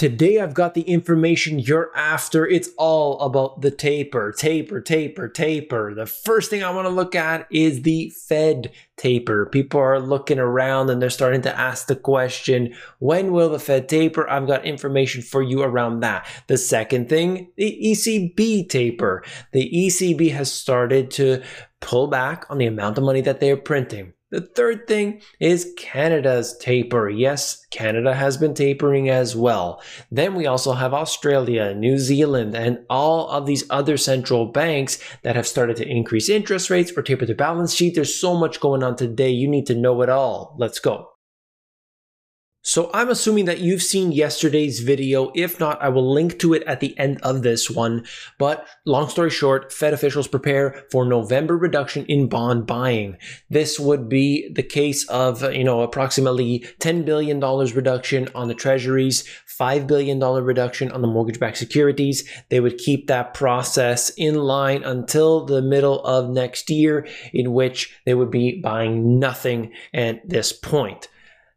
Today 0.00 0.40
I've 0.40 0.54
got 0.54 0.72
the 0.72 0.80
information 0.80 1.58
you're 1.58 1.90
after. 1.94 2.46
It's 2.46 2.70
all 2.78 3.20
about 3.20 3.60
the 3.60 3.70
taper, 3.70 4.32
taper, 4.32 4.80
taper, 4.80 5.28
taper. 5.28 5.92
The 5.92 6.06
first 6.06 6.48
thing 6.48 6.64
I 6.64 6.70
want 6.70 6.86
to 6.86 6.88
look 6.90 7.14
at 7.14 7.46
is 7.50 7.82
the 7.82 8.08
Fed 8.08 8.72
taper. 8.96 9.44
People 9.44 9.78
are 9.78 10.00
looking 10.00 10.38
around 10.38 10.88
and 10.88 11.02
they're 11.02 11.10
starting 11.10 11.42
to 11.42 11.54
ask 11.54 11.86
the 11.86 11.96
question, 11.96 12.74
when 12.98 13.30
will 13.30 13.50
the 13.50 13.58
Fed 13.58 13.90
taper? 13.90 14.26
I've 14.26 14.46
got 14.46 14.64
information 14.64 15.20
for 15.20 15.42
you 15.42 15.60
around 15.60 16.00
that. 16.00 16.26
The 16.46 16.56
second 16.56 17.10
thing, 17.10 17.52
the 17.56 17.78
ECB 17.84 18.70
taper. 18.70 19.22
The 19.52 19.70
ECB 19.70 20.32
has 20.32 20.50
started 20.50 21.10
to 21.10 21.42
pull 21.80 22.06
back 22.06 22.46
on 22.48 22.56
the 22.56 22.64
amount 22.64 22.96
of 22.96 23.04
money 23.04 23.20
that 23.20 23.40
they 23.40 23.50
are 23.50 23.56
printing. 23.58 24.14
The 24.30 24.40
third 24.40 24.86
thing 24.86 25.22
is 25.40 25.74
Canada's 25.76 26.56
taper. 26.58 27.10
Yes, 27.10 27.66
Canada 27.70 28.14
has 28.14 28.36
been 28.36 28.54
tapering 28.54 29.08
as 29.08 29.34
well. 29.34 29.82
Then 30.10 30.36
we 30.36 30.46
also 30.46 30.72
have 30.72 30.94
Australia, 30.94 31.74
New 31.74 31.98
Zealand, 31.98 32.54
and 32.54 32.78
all 32.88 33.28
of 33.28 33.46
these 33.46 33.64
other 33.70 33.96
central 33.96 34.46
banks 34.46 34.98
that 35.22 35.34
have 35.34 35.48
started 35.48 35.76
to 35.76 35.88
increase 35.88 36.28
interest 36.28 36.70
rates 36.70 36.92
or 36.96 37.02
taper 37.02 37.26
their 37.26 37.34
balance 37.34 37.74
sheet. 37.74 37.96
There's 37.96 38.14
so 38.14 38.36
much 38.36 38.60
going 38.60 38.84
on 38.84 38.94
today. 38.94 39.30
You 39.30 39.48
need 39.48 39.66
to 39.66 39.74
know 39.74 40.00
it 40.02 40.08
all. 40.08 40.54
Let's 40.58 40.78
go. 40.78 41.09
So 42.62 42.90
I'm 42.92 43.08
assuming 43.08 43.46
that 43.46 43.60
you've 43.60 43.82
seen 43.82 44.12
yesterday's 44.12 44.80
video. 44.80 45.32
If 45.34 45.58
not, 45.58 45.80
I 45.80 45.88
will 45.88 46.12
link 46.12 46.38
to 46.40 46.52
it 46.52 46.62
at 46.64 46.80
the 46.80 46.96
end 46.98 47.18
of 47.22 47.42
this 47.42 47.70
one. 47.70 48.04
But 48.38 48.66
long 48.84 49.08
story 49.08 49.30
short, 49.30 49.72
Fed 49.72 49.94
officials 49.94 50.28
prepare 50.28 50.84
for 50.92 51.06
November 51.06 51.56
reduction 51.56 52.04
in 52.04 52.28
bond 52.28 52.66
buying. 52.66 53.16
This 53.48 53.80
would 53.80 54.10
be 54.10 54.52
the 54.52 54.62
case 54.62 55.08
of, 55.08 55.42
you 55.54 55.64
know, 55.64 55.80
approximately 55.80 56.66
$10 56.80 57.06
billion 57.06 57.40
reduction 57.40 58.28
on 58.34 58.48
the 58.48 58.54
treasuries, 58.54 59.26
$5 59.58 59.86
billion 59.86 60.20
reduction 60.20 60.92
on 60.92 61.00
the 61.00 61.08
mortgage-backed 61.08 61.56
securities. 61.56 62.28
They 62.50 62.60
would 62.60 62.76
keep 62.76 63.06
that 63.06 63.32
process 63.32 64.10
in 64.18 64.34
line 64.34 64.82
until 64.84 65.46
the 65.46 65.62
middle 65.62 66.04
of 66.04 66.28
next 66.28 66.68
year, 66.68 67.08
in 67.32 67.54
which 67.54 67.98
they 68.04 68.12
would 68.12 68.30
be 68.30 68.60
buying 68.60 69.18
nothing 69.18 69.72
at 69.94 70.28
this 70.28 70.52
point. 70.52 71.08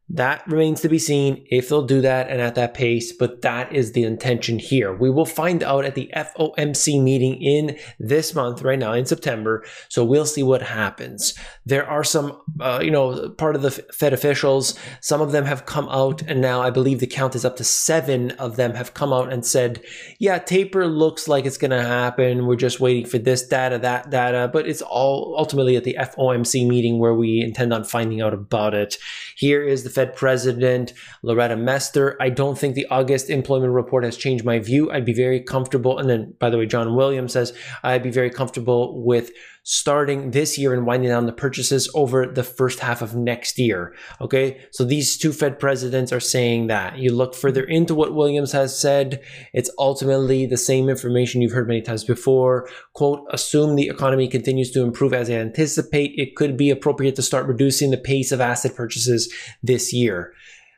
That 0.09 0.45
remains 0.47 0.81
to 0.81 0.89
be 0.89 0.99
seen 0.99 1.45
if 1.49 1.69
they'll 1.69 1.87
do 1.87 2.01
that 2.01 2.29
and 2.29 2.41
at 2.41 2.55
that 2.55 2.73
pace, 2.73 3.11
but 3.11 3.41
that 3.41 3.73
is 3.73 3.93
the 3.93 4.03
intention 4.03 4.59
here. 4.59 4.93
We 4.93 5.09
will 5.09 5.25
find 5.25 5.63
out 5.63 5.85
at 5.85 5.95
the 5.95 6.11
FOMC 6.15 7.01
meeting 7.01 7.41
in 7.41 7.77
this 7.99 8.35
month, 8.35 8.61
right 8.61 8.77
now 8.77 8.93
in 8.93 9.05
September. 9.05 9.63
So 9.89 10.03
we'll 10.03 10.25
see 10.25 10.43
what 10.43 10.61
happens. 10.61 11.33
There 11.65 11.87
are 11.89 12.03
some, 12.03 12.39
uh, 12.59 12.81
you 12.83 12.91
know, 12.91 13.29
part 13.29 13.55
of 13.55 13.61
the 13.61 13.71
Fed 13.71 14.13
officials, 14.13 14.77
some 15.01 15.21
of 15.21 15.31
them 15.31 15.45
have 15.45 15.65
come 15.65 15.87
out, 15.89 16.21
and 16.21 16.41
now 16.41 16.61
I 16.61 16.69
believe 16.69 16.99
the 16.99 17.07
count 17.07 17.33
is 17.33 17.45
up 17.45 17.55
to 17.57 17.63
seven 17.63 18.31
of 18.31 18.55
them 18.55 18.75
have 18.75 18.93
come 18.93 19.13
out 19.13 19.31
and 19.31 19.45
said, 19.45 19.81
yeah, 20.19 20.37
taper 20.37 20.85
looks 20.85 21.27
like 21.27 21.45
it's 21.45 21.57
going 21.57 21.71
to 21.71 21.81
happen. 21.81 22.45
We're 22.45 22.55
just 22.55 22.79
waiting 22.79 23.05
for 23.05 23.17
this 23.17 23.47
data, 23.47 23.79
that 23.79 24.09
data, 24.09 24.49
but 24.51 24.67
it's 24.67 24.81
all 24.81 25.35
ultimately 25.37 25.75
at 25.75 25.85
the 25.85 25.97
FOMC 25.99 26.67
meeting 26.67 26.99
where 26.99 27.15
we 27.15 27.41
intend 27.41 27.73
on 27.73 27.83
finding 27.83 28.21
out 28.21 28.33
about 28.33 28.73
it. 28.73 28.97
Here 29.35 29.63
is 29.63 29.83
the 29.83 29.89
Fed 29.89 30.15
president, 30.15 30.93
Loretta 31.21 31.55
Mester. 31.55 32.17
I 32.21 32.29
don't 32.29 32.57
think 32.57 32.75
the 32.75 32.87
August 32.89 33.29
employment 33.29 33.73
report 33.73 34.03
has 34.03 34.17
changed 34.17 34.45
my 34.45 34.59
view. 34.59 34.91
I'd 34.91 35.05
be 35.05 35.13
very 35.13 35.39
comfortable. 35.39 35.97
And 35.97 36.09
then, 36.09 36.35
by 36.39 36.49
the 36.49 36.57
way, 36.57 36.65
John 36.65 36.95
Williams 36.95 37.33
says, 37.33 37.53
I'd 37.83 38.03
be 38.03 38.11
very 38.11 38.29
comfortable 38.29 39.03
with 39.03 39.31
starting 39.63 40.31
this 40.31 40.57
year 40.57 40.73
and 40.73 40.85
winding 40.85 41.09
down 41.09 41.25
the 41.25 41.31
purchases 41.31 41.89
over 41.95 42.25
the 42.25 42.43
first 42.43 42.79
half 42.79 43.01
of 43.01 43.15
next 43.15 43.57
year. 43.57 43.95
Okay. 44.19 44.61
So 44.71 44.83
these 44.83 45.17
two 45.17 45.31
Fed 45.31 45.57
presidents 45.57 46.11
are 46.11 46.19
saying 46.19 46.67
that. 46.67 46.97
You 46.97 47.13
look 47.13 47.33
further 47.33 47.63
into 47.63 47.95
what 47.95 48.13
Williams 48.13 48.51
has 48.51 48.77
said. 48.77 49.21
It's 49.53 49.71
ultimately 49.79 50.45
the 50.45 50.57
same 50.57 50.89
information 50.89 51.41
you've 51.41 51.53
heard 51.53 51.67
many 51.67 51.81
times 51.81 52.03
before. 52.03 52.69
Quote, 52.93 53.25
assume 53.31 53.75
the 53.75 53.89
economy 53.89 54.27
continues 54.27 54.71
to 54.71 54.83
improve 54.83 55.13
as 55.13 55.29
I 55.29 55.33
anticipate. 55.33 56.13
It 56.17 56.35
could 56.35 56.57
be 56.57 56.69
appropriate 56.69 57.15
to 57.15 57.21
start 57.21 57.47
reducing 57.47 57.91
the 57.91 57.97
pace 57.97 58.31
of 58.31 58.41
asset 58.41 58.75
purchases 58.75 59.33
this 59.63 59.93
year 59.93 60.33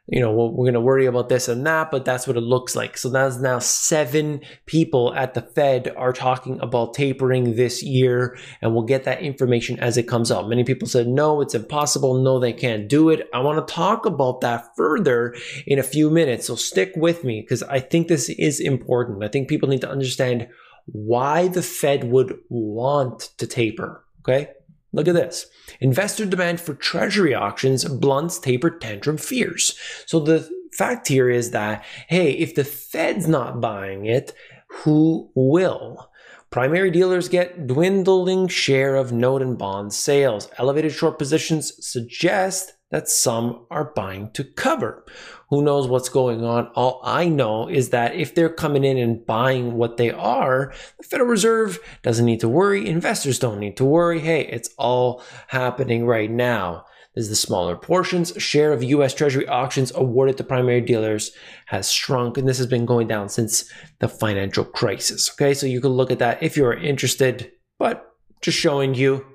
you 0.07 0.21
know, 0.21 0.31
we're 0.31 0.65
going 0.65 0.73
to 0.75 0.81
worry 0.81 1.07
about 1.07 1.29
this 1.29 1.47
and 1.47 1.65
that, 1.65 1.89
but 1.89 2.05
that's 2.05 2.27
what 2.27 2.37
it 2.37 2.41
looks 2.41 2.75
like. 2.75 2.95
So 2.95 3.09
that's 3.09 3.37
now 3.37 3.57
seven 3.57 4.41
people 4.67 5.13
at 5.15 5.33
the 5.33 5.41
Fed 5.41 5.91
are 5.97 6.13
talking 6.13 6.59
about 6.61 6.93
tapering 6.93 7.55
this 7.55 7.81
year, 7.81 8.37
and 8.61 8.73
we'll 8.73 8.83
get 8.83 9.05
that 9.05 9.21
information 9.21 9.79
as 9.79 9.97
it 9.97 10.07
comes 10.07 10.31
out. 10.31 10.47
Many 10.47 10.63
people 10.63 10.87
said, 10.87 11.07
no, 11.07 11.41
it's 11.41 11.55
impossible. 11.55 12.21
No, 12.21 12.39
they 12.39 12.53
can't 12.53 12.87
do 12.87 13.09
it. 13.09 13.27
I 13.33 13.39
want 13.39 13.67
to 13.67 13.73
talk 13.73 14.05
about 14.05 14.41
that 14.41 14.75
further 14.77 15.35
in 15.65 15.79
a 15.79 15.83
few 15.83 16.11
minutes. 16.11 16.45
So 16.47 16.55
stick 16.55 16.93
with 16.95 17.23
me 17.23 17.41
because 17.41 17.63
I 17.63 17.79
think 17.79 18.07
this 18.07 18.29
is 18.29 18.59
important. 18.59 19.23
I 19.23 19.27
think 19.27 19.47
people 19.47 19.69
need 19.69 19.81
to 19.81 19.89
understand 19.89 20.47
why 20.85 21.47
the 21.47 21.63
Fed 21.63 22.03
would 22.03 22.37
want 22.49 23.31
to 23.39 23.47
taper. 23.47 24.05
Okay. 24.21 24.49
Look 24.95 25.09
at 25.09 25.13
this. 25.13 25.47
Investor 25.81 26.25
demand 26.25 26.61
for 26.61 26.73
treasury 26.73 27.35
auctions 27.35 27.83
blunts 27.83 28.39
taper 28.39 28.69
tantrum 28.69 29.17
fears. 29.17 29.77
So 30.05 30.21
the 30.21 30.49
fact 30.71 31.09
here 31.09 31.29
is 31.29 31.51
that, 31.51 31.83
hey, 32.07 32.31
if 32.31 32.55
the 32.55 32.63
Fed's 32.63 33.27
not 33.27 33.59
buying 33.59 34.05
it, 34.05 34.33
who 34.69 35.29
will? 35.35 36.09
Primary 36.49 36.91
dealers 36.91 37.27
get 37.27 37.67
dwindling 37.67 38.47
share 38.47 38.95
of 38.95 39.11
note 39.11 39.41
and 39.41 39.57
bond 39.57 39.91
sales. 39.91 40.49
Elevated 40.57 40.93
short 40.93 41.19
positions 41.19 41.73
suggest 41.85 42.71
that 42.95 43.09
some 43.09 43.65
are 43.69 43.91
buying 43.93 44.31
to 44.31 44.41
cover. 44.41 45.03
Who 45.49 45.61
knows 45.61 45.85
what's 45.85 46.07
going 46.07 46.45
on? 46.45 46.67
All 46.75 47.01
I 47.03 47.27
know 47.27 47.67
is 47.67 47.89
that 47.89 48.15
if 48.15 48.33
they're 48.33 48.47
coming 48.47 48.85
in 48.85 48.97
and 48.97 49.25
buying 49.25 49.73
what 49.73 49.97
they 49.97 50.11
are, 50.11 50.73
the 50.97 51.03
Federal 51.03 51.29
Reserve 51.29 51.77
doesn't 52.03 52.25
need 52.25 52.39
to 52.39 52.47
worry. 52.47 52.87
Investors 52.87 53.37
don't 53.37 53.59
need 53.59 53.75
to 53.75 53.83
worry. 53.83 54.21
Hey, 54.21 54.45
it's 54.45 54.69
all 54.77 55.21
happening 55.49 56.05
right 56.05 56.31
now. 56.31 56.85
As 57.17 57.27
the 57.27 57.35
smaller 57.35 57.75
portions, 57.75 58.31
share 58.37 58.71
of 58.71 58.81
US 58.81 59.13
Treasury 59.13 59.45
auctions 59.45 59.91
awarded 59.93 60.37
to 60.37 60.45
primary 60.45 60.79
dealers 60.79 61.33
has 61.65 61.91
shrunk, 61.91 62.37
and 62.37 62.47
this 62.47 62.59
has 62.59 62.67
been 62.67 62.85
going 62.85 63.09
down 63.09 63.27
since 63.27 63.69
the 63.99 64.07
financial 64.07 64.63
crisis. 64.63 65.29
Okay, 65.33 65.53
so 65.53 65.65
you 65.65 65.81
can 65.81 65.91
look 65.91 66.11
at 66.11 66.19
that 66.19 66.41
if 66.41 66.55
you're 66.55 66.73
interested, 66.73 67.51
but 67.77 68.09
just 68.39 68.57
showing 68.57 68.95
you 68.95 69.25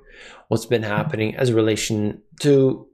what's 0.49 0.65
been 0.65 0.82
happening 0.82 1.37
as 1.37 1.50
a 1.50 1.54
relation 1.54 2.22
to 2.41 2.87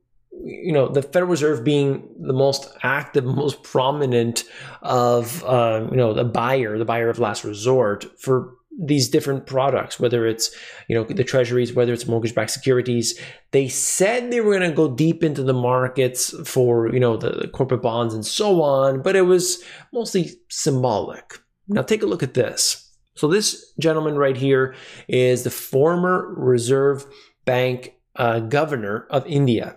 you 0.45 0.73
know 0.73 0.89
the 0.89 1.03
Federal 1.03 1.31
Reserve 1.31 1.65
being 1.65 2.09
the 2.19 2.33
most 2.33 2.69
active, 2.83 3.25
most 3.25 3.63
prominent 3.63 4.45
of 4.83 5.45
uh, 5.45 5.87
you 5.91 5.97
know 5.97 6.13
the 6.13 6.25
buyer, 6.25 6.79
the 6.79 6.85
buyer 6.85 7.09
of 7.09 7.19
last 7.19 7.45
resort 7.45 8.07
for 8.21 8.55
these 8.79 9.09
different 9.09 9.47
products, 9.47 9.99
whether 9.99 10.27
it's 10.27 10.55
you 10.89 10.97
know 10.97 11.05
the 11.05 11.25
treasuries, 11.25 11.73
whether 11.73 11.93
it's 11.93 12.07
mortgage-backed 12.07 12.51
securities. 12.51 13.19
They 13.53 13.69
said 13.69 14.31
they 14.31 14.41
were 14.41 14.57
going 14.57 14.71
to 14.71 14.77
go 14.77 14.95
deep 14.95 15.25
into 15.25 15.43
the 15.43 15.55
markets 15.55 16.35
for 16.49 16.93
you 16.93 17.01
know 17.01 17.17
the, 17.17 17.31
the 17.31 17.49
corporate 17.49 17.83
bonds 17.83 18.15
and 18.15 18.25
so 18.25 18.63
on, 18.63 19.03
but 19.03 19.17
it 19.17 19.23
was 19.23 19.63
mostly 19.93 20.31
symbolic. 20.49 21.39
Now 21.69 21.83
take 21.83 22.03
a 22.03 22.07
look 22.07 22.23
at 22.23 22.35
this. 22.35 22.83
So 23.15 23.29
this 23.29 23.73
gentleman 23.81 24.17
right 24.17 24.37
here 24.37 24.75
is 25.09 25.43
the 25.43 25.51
former 25.51 26.35
Reserve 26.37 27.07
Bank 27.47 27.95
uh, 28.15 28.41
governor 28.41 29.07
of 29.11 29.27
India. 29.27 29.77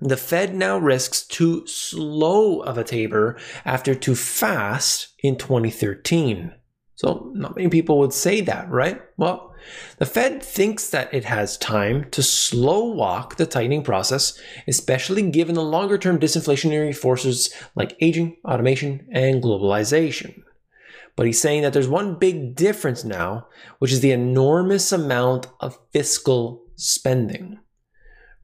The 0.00 0.16
Fed 0.16 0.54
now 0.54 0.78
risks 0.78 1.22
too 1.22 1.66
slow 1.66 2.60
of 2.60 2.78
a 2.78 2.84
taper 2.84 3.36
after 3.64 3.94
too 3.96 4.14
fast 4.14 5.08
in 5.22 5.36
2013. 5.36 6.52
So, 6.94 7.30
not 7.34 7.56
many 7.56 7.68
people 7.68 7.98
would 7.98 8.12
say 8.12 8.40
that, 8.42 8.68
right? 8.70 9.00
Well, 9.16 9.54
the 9.98 10.06
Fed 10.06 10.42
thinks 10.42 10.90
that 10.90 11.12
it 11.12 11.24
has 11.24 11.56
time 11.58 12.10
to 12.10 12.22
slow 12.22 12.84
walk 12.84 13.36
the 13.36 13.46
tightening 13.46 13.82
process, 13.82 14.38
especially 14.68 15.28
given 15.30 15.54
the 15.54 15.62
longer 15.62 15.98
term 15.98 16.18
disinflationary 16.18 16.94
forces 16.94 17.52
like 17.74 17.96
aging, 18.00 18.36
automation, 18.44 19.08
and 19.12 19.42
globalization. 19.42 20.42
But 21.16 21.26
he's 21.26 21.40
saying 21.40 21.62
that 21.62 21.72
there's 21.72 21.88
one 21.88 22.14
big 22.14 22.54
difference 22.54 23.04
now, 23.04 23.48
which 23.80 23.92
is 23.92 24.00
the 24.00 24.12
enormous 24.12 24.92
amount 24.92 25.48
of 25.58 25.78
fiscal 25.92 26.64
spending 26.76 27.58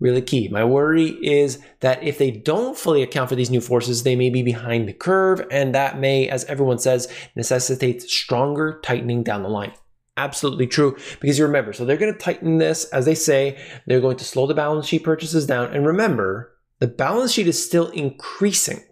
really 0.05 0.23
key. 0.23 0.49
My 0.49 0.65
worry 0.65 1.09
is 1.09 1.59
that 1.81 2.05
if 2.05 2.19
they 2.19 2.31
don't 2.31 2.77
fully 2.77 3.03
account 3.03 3.31
for 3.31 3.35
these 3.35 3.51
new 3.51 3.62
forces, 3.62 4.03
they 4.03 4.15
may 4.15 4.29
be 4.29 4.43
behind 4.43 4.87
the 4.87 4.93
curve, 4.93 5.45
and 5.51 5.75
that 5.75 5.99
may, 5.99 6.29
as 6.29 6.45
everyone 6.45 6.79
says, 6.79 7.11
necessitate 7.35 8.03
stronger 8.03 8.81
tightening 8.85 9.25
down 9.25 9.43
the 9.43 9.49
line. 9.49 9.73
Absolutely 10.17 10.67
true. 10.67 10.97
Because 11.21 11.39
you 11.39 11.47
remember, 11.47 11.73
so 11.73 11.85
they're 11.85 11.97
going 11.97 12.12
to 12.12 12.19
tighten 12.19 12.59
this, 12.59 12.85
as 12.91 13.06
they 13.06 13.15
say, 13.17 13.59
they're 13.87 14.03
going 14.03 14.19
to 14.19 14.25
slow 14.25 14.47
the 14.47 14.55
balance 14.55 14.87
sheet 14.87 15.03
purchases 15.03 15.47
down. 15.47 15.75
And 15.75 15.87
remember, 15.87 16.55
the 16.79 16.87
balance 16.87 17.33
sheet 17.33 17.49
is 17.49 17.65
still 17.65 17.89
increasing. 17.89 18.85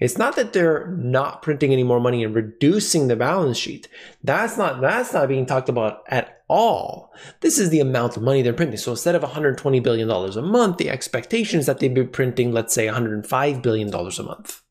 It's 0.00 0.18
not 0.18 0.34
that 0.36 0.52
they're 0.52 0.88
not 0.88 1.42
printing 1.42 1.72
any 1.72 1.82
more 1.82 2.00
money 2.00 2.24
and 2.24 2.34
reducing 2.34 3.08
the 3.08 3.16
balance 3.16 3.56
sheet. 3.56 3.88
That's 4.24 4.56
not 4.58 4.80
that's 4.80 5.12
not 5.12 5.28
being 5.28 5.46
talked 5.46 5.68
about 5.68 6.02
at 6.08 6.35
all. 6.48 7.12
This 7.40 7.58
is 7.58 7.70
the 7.70 7.80
amount 7.80 8.16
of 8.16 8.22
money 8.22 8.42
they're 8.42 8.52
printing. 8.52 8.76
So 8.76 8.92
instead 8.92 9.14
of 9.14 9.22
120 9.22 9.80
billion 9.80 10.08
dollars 10.08 10.36
a 10.36 10.42
month, 10.42 10.78
the 10.78 10.90
expectation 10.90 11.60
is 11.60 11.66
that 11.66 11.80
they'd 11.80 11.94
be 11.94 12.04
printing, 12.04 12.52
let's 12.52 12.74
say, 12.74 12.86
105 12.86 13.62
billion 13.62 13.90
dollars 13.90 14.18
a 14.18 14.22
month. 14.22 14.62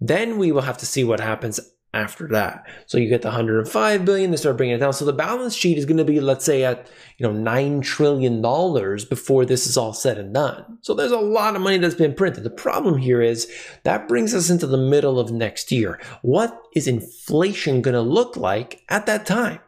Then 0.00 0.38
we 0.38 0.52
will 0.52 0.62
have 0.62 0.78
to 0.78 0.86
see 0.86 1.04
what 1.04 1.20
happens 1.20 1.60
after 1.96 2.28
that. 2.28 2.66
So 2.86 2.98
you 2.98 3.08
get 3.08 3.22
the 3.22 3.28
105 3.28 4.04
billion, 4.04 4.30
they 4.30 4.36
start 4.36 4.58
bringing 4.58 4.76
it 4.76 4.78
down. 4.78 4.92
So 4.92 5.06
the 5.06 5.12
balance 5.12 5.54
sheet 5.54 5.78
is 5.78 5.86
going 5.86 5.96
to 5.96 6.04
be, 6.04 6.20
let's 6.20 6.44
say, 6.44 6.62
at 6.62 6.90
you 7.16 7.26
know 7.26 7.32
nine 7.32 7.80
trillion 7.80 8.42
dollars 8.42 9.04
before 9.04 9.46
this 9.46 9.66
is 9.66 9.76
all 9.76 9.94
said 9.94 10.18
and 10.18 10.34
done. 10.34 10.78
So 10.82 10.94
there's 10.94 11.12
a 11.12 11.18
lot 11.18 11.56
of 11.56 11.62
money 11.62 11.78
that's 11.78 11.94
been 11.94 12.14
printed. 12.14 12.44
The 12.44 12.50
problem 12.50 12.98
here 12.98 13.22
is 13.22 13.50
that 13.84 14.08
brings 14.08 14.34
us 14.34 14.50
into 14.50 14.66
the 14.66 14.76
middle 14.76 15.18
of 15.18 15.32
next 15.32 15.72
year. 15.72 15.98
What 16.22 16.60
is 16.74 16.86
inflation 16.86 17.80
going 17.80 17.94
to 17.94 18.02
look 18.02 18.36
like 18.36 18.82
at 18.88 19.06
that 19.06 19.24
time? 19.24 19.60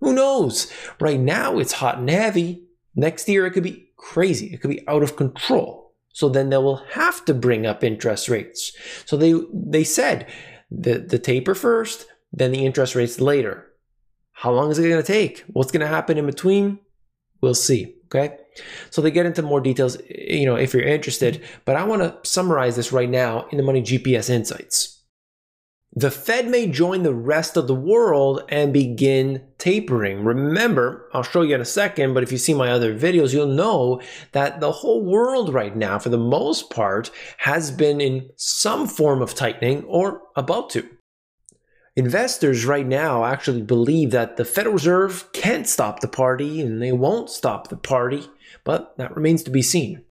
Who 0.00 0.12
knows? 0.12 0.72
Right 1.00 1.20
now 1.20 1.58
it's 1.58 1.72
hot 1.74 1.98
and 1.98 2.10
heavy. 2.10 2.64
Next 2.94 3.28
year 3.28 3.46
it 3.46 3.52
could 3.52 3.62
be 3.62 3.90
crazy. 3.96 4.52
It 4.52 4.60
could 4.60 4.70
be 4.70 4.86
out 4.88 5.02
of 5.02 5.16
control. 5.16 5.94
So 6.12 6.28
then 6.28 6.48
they 6.48 6.56
will 6.56 6.82
have 6.92 7.24
to 7.26 7.34
bring 7.34 7.66
up 7.66 7.84
interest 7.84 8.28
rates. 8.28 8.72
So 9.04 9.16
they 9.16 9.34
they 9.52 9.84
said 9.84 10.26
the, 10.70 10.98
the 10.98 11.18
taper 11.18 11.54
first, 11.54 12.06
then 12.32 12.52
the 12.52 12.64
interest 12.64 12.94
rates 12.94 13.20
later. 13.20 13.66
How 14.32 14.52
long 14.52 14.70
is 14.70 14.78
it 14.78 14.88
going 14.88 15.02
to 15.02 15.06
take? 15.06 15.44
What's 15.48 15.72
going 15.72 15.80
to 15.80 15.86
happen 15.86 16.18
in 16.18 16.26
between? 16.26 16.78
We'll 17.40 17.54
see. 17.54 17.96
Okay. 18.06 18.36
So 18.90 19.02
they 19.02 19.10
get 19.10 19.26
into 19.26 19.42
more 19.42 19.60
details, 19.60 19.98
you 20.08 20.46
know, 20.46 20.56
if 20.56 20.72
you're 20.72 20.82
interested, 20.82 21.42
but 21.64 21.76
I 21.76 21.84
want 21.84 22.02
to 22.02 22.28
summarize 22.28 22.76
this 22.76 22.92
right 22.92 23.08
now 23.08 23.46
in 23.50 23.58
the 23.58 23.62
Money 23.62 23.82
GPS 23.82 24.30
Insights. 24.30 24.95
The 25.98 26.10
Fed 26.10 26.48
may 26.50 26.66
join 26.66 27.04
the 27.04 27.14
rest 27.14 27.56
of 27.56 27.68
the 27.68 27.74
world 27.74 28.42
and 28.50 28.70
begin 28.70 29.42
tapering. 29.56 30.24
Remember, 30.24 31.08
I'll 31.14 31.22
show 31.22 31.40
you 31.40 31.54
in 31.54 31.62
a 31.62 31.64
second, 31.64 32.12
but 32.12 32.22
if 32.22 32.30
you 32.30 32.36
see 32.36 32.52
my 32.52 32.70
other 32.70 32.94
videos, 32.94 33.32
you'll 33.32 33.46
know 33.46 34.02
that 34.32 34.60
the 34.60 34.72
whole 34.72 35.02
world 35.02 35.54
right 35.54 35.74
now, 35.74 35.98
for 35.98 36.10
the 36.10 36.18
most 36.18 36.68
part, 36.68 37.10
has 37.38 37.70
been 37.70 38.02
in 38.02 38.28
some 38.36 38.86
form 38.86 39.22
of 39.22 39.34
tightening 39.34 39.84
or 39.84 40.20
about 40.36 40.68
to. 40.70 40.86
Investors 41.96 42.66
right 42.66 42.86
now 42.86 43.24
actually 43.24 43.62
believe 43.62 44.10
that 44.10 44.36
the 44.36 44.44
Federal 44.44 44.74
Reserve 44.74 45.32
can't 45.32 45.66
stop 45.66 46.00
the 46.00 46.08
party 46.08 46.60
and 46.60 46.82
they 46.82 46.92
won't 46.92 47.30
stop 47.30 47.68
the 47.68 47.76
party, 47.78 48.28
but 48.64 48.94
that 48.98 49.16
remains 49.16 49.42
to 49.44 49.50
be 49.50 49.62
seen. 49.62 50.04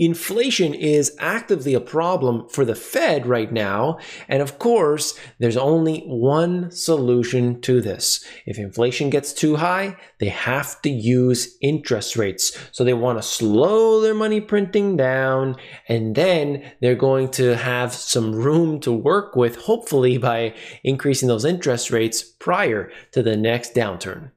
Inflation 0.00 0.72
is 0.72 1.14
actively 1.18 1.74
a 1.74 1.80
problem 1.80 2.48
for 2.48 2.64
the 2.64 2.74
Fed 2.74 3.26
right 3.26 3.52
now. 3.52 3.98
And 4.28 4.40
of 4.40 4.58
course, 4.58 5.18
there's 5.38 5.58
only 5.58 6.00
one 6.06 6.70
solution 6.70 7.60
to 7.60 7.82
this. 7.82 8.24
If 8.46 8.58
inflation 8.58 9.10
gets 9.10 9.34
too 9.34 9.56
high, 9.56 9.98
they 10.18 10.30
have 10.30 10.80
to 10.82 10.88
use 10.88 11.58
interest 11.60 12.16
rates. 12.16 12.56
So 12.72 12.82
they 12.82 12.94
want 12.94 13.18
to 13.18 13.22
slow 13.22 14.00
their 14.00 14.14
money 14.14 14.40
printing 14.40 14.96
down, 14.96 15.56
and 15.86 16.14
then 16.14 16.72
they're 16.80 16.94
going 16.94 17.30
to 17.32 17.54
have 17.56 17.92
some 17.92 18.34
room 18.34 18.80
to 18.80 18.92
work 18.92 19.36
with, 19.36 19.56
hopefully 19.56 20.16
by 20.16 20.54
increasing 20.82 21.28
those 21.28 21.44
interest 21.44 21.90
rates 21.90 22.22
prior 22.22 22.90
to 23.12 23.22
the 23.22 23.36
next 23.36 23.74
downturn. 23.74 24.30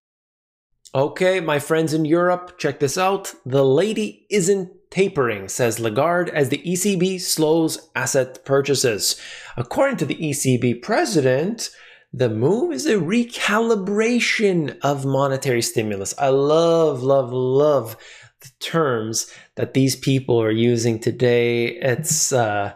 Okay, 0.96 1.40
my 1.40 1.58
friends 1.58 1.92
in 1.92 2.06
Europe, 2.06 2.60
check 2.60 2.80
this 2.80 3.00
out. 3.00 3.34
The 3.46 3.66
lady 3.66 4.28
isn't 4.30 4.70
tapering, 4.94 5.50
says 5.50 5.80
Lagarde, 5.80 6.30
as 6.30 6.50
the 6.50 6.60
ECB 6.60 7.20
slows 7.20 7.90
asset 7.96 8.46
purchases. 8.46 9.20
According 9.58 9.98
to 9.98 10.06
the 10.06 10.16
ECB 10.16 10.84
president, 10.84 11.72
the 12.14 12.30
move 12.30 12.72
is 12.72 12.86
a 12.86 12.98
recalibration 12.98 14.78
of 14.82 15.04
monetary 15.04 15.64
stimulus. 15.64 16.14
I 16.20 16.28
love, 16.28 17.02
love, 17.02 17.34
love 17.34 17.98
the 18.42 18.52
terms 18.60 19.34
that 19.56 19.74
these 19.74 19.96
people 19.96 20.40
are 20.40 20.52
using 20.52 21.00
today. 21.00 21.70
It's 21.70 22.32
uh, 22.32 22.74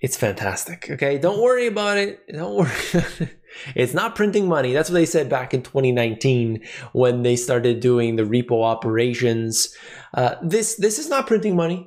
it's 0.00 0.16
fantastic. 0.16 0.90
Okay, 0.92 1.18
don't 1.18 1.42
worry 1.42 1.66
about 1.66 1.98
it. 1.98 2.20
Don't 2.32 2.54
worry. 2.56 3.30
It's 3.74 3.94
not 3.94 4.14
printing 4.14 4.48
money. 4.48 4.72
That's 4.72 4.90
what 4.90 4.94
they 4.94 5.06
said 5.06 5.28
back 5.28 5.54
in 5.54 5.62
2019 5.62 6.64
when 6.92 7.22
they 7.22 7.36
started 7.36 7.80
doing 7.80 8.16
the 8.16 8.22
repo 8.22 8.64
operations. 8.64 9.74
Uh, 10.14 10.36
this 10.42 10.76
this 10.76 10.98
is 10.98 11.08
not 11.08 11.26
printing 11.26 11.56
money, 11.56 11.86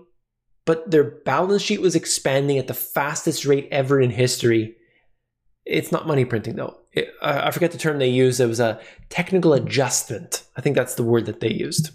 but 0.66 0.90
their 0.90 1.04
balance 1.04 1.62
sheet 1.62 1.82
was 1.82 1.96
expanding 1.96 2.58
at 2.58 2.68
the 2.68 2.74
fastest 2.74 3.46
rate 3.46 3.68
ever 3.72 4.02
in 4.02 4.10
history. 4.10 4.76
It's 5.66 5.92
not 5.92 6.08
money 6.08 6.26
printing 6.26 6.56
though. 6.56 6.78
It, 6.92 7.14
I 7.22 7.52
forget 7.52 7.72
the 7.72 7.78
term 7.78 8.00
they 8.00 8.08
used. 8.08 8.40
It 8.40 8.48
was 8.48 8.60
a 8.60 8.80
technical 9.10 9.54
adjustment. 9.54 10.44
I 10.56 10.62
think 10.62 10.76
that's 10.76 10.96
the 10.96 11.04
word 11.04 11.26
that 11.26 11.40
they 11.40 11.52
used. 11.52 11.90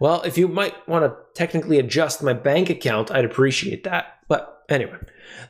Well, 0.00 0.22
if 0.22 0.36
you 0.36 0.48
might 0.48 0.74
want 0.88 1.04
to 1.04 1.16
technically 1.34 1.78
adjust 1.78 2.22
my 2.22 2.32
bank 2.32 2.68
account, 2.68 3.10
I'd 3.10 3.24
appreciate 3.24 3.84
that. 3.84 4.18
But 4.28 4.64
anyway, 4.68 4.98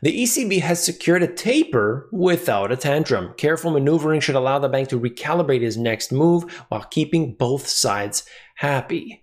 the 0.03 0.23
ECB 0.23 0.61
has 0.61 0.83
secured 0.83 1.23
a 1.23 1.33
taper 1.33 2.09
without 2.13 2.73
a 2.73 2.77
tantrum. 2.77 3.35
Careful 3.37 3.71
maneuvering 3.71 4.21
should 4.21 4.35
allow 4.35 4.59
the 4.59 4.69
bank 4.69 4.89
to 4.89 5.01
recalibrate 5.01 5.63
his 5.63 5.77
next 5.77 6.13
move 6.13 6.51
while 6.69 6.85
keeping 6.85 7.35
both 7.35 7.67
sides 7.67 8.25
happy. 8.57 9.23